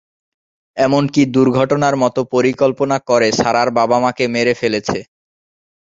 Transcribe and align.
এমনকি 0.77 1.21
দুর্ঘটনার 1.35 1.95
মতো 2.03 2.21
পরিকল্পনা 2.33 2.97
করে 3.09 3.27
সারার 3.39 3.69
বাবা-মা’কে 3.77 4.25
মেরে 4.27 4.53
ফেলেছে। 4.61 4.97